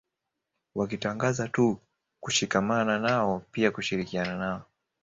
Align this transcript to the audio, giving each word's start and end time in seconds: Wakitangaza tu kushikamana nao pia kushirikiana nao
Wakitangaza 0.75 1.47
tu 1.47 1.77
kushikamana 2.19 2.99
nao 2.99 3.43
pia 3.51 3.71
kushirikiana 3.71 4.37
nao 4.37 4.61